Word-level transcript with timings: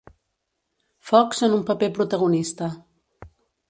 Fox 1.11 1.43
en 1.51 1.55
un 1.59 1.63
paper 1.69 1.93
protagonista. 2.01 2.75